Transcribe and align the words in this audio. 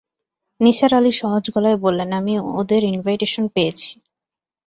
নিসার 0.59 0.91
আলি 0.93 1.11
সহজ 1.21 1.43
গলায় 1.55 1.77
বললেন, 1.85 2.09
আমি 2.19 2.33
ওদের 2.59 2.81
ইনভাইটেশন 2.91 3.45
পেয়েছি। 3.55 3.89